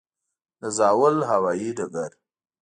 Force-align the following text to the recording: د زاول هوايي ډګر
د 0.61 0.63
زاول 0.77 1.15
هوايي 1.31 1.69
ډګر 1.77 2.11